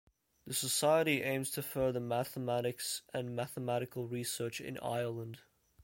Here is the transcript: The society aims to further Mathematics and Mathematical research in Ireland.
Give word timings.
The 0.47 0.55
society 0.55 1.21
aims 1.21 1.51
to 1.51 1.61
further 1.61 1.99
Mathematics 1.99 3.03
and 3.13 3.35
Mathematical 3.35 4.07
research 4.07 4.59
in 4.59 4.79
Ireland. 4.79 5.41